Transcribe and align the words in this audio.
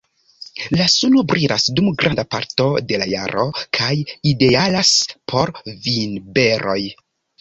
La 0.77 0.85
suno 0.93 1.23
brilas 1.31 1.65
dum 1.79 1.91
granda 2.03 2.25
parto 2.35 2.65
de 2.93 2.99
la 3.01 3.07
jaro 3.11 3.45
kaj 3.79 3.93
idealas 4.33 4.91
por 5.35 5.53
vinberoj. 5.91 6.79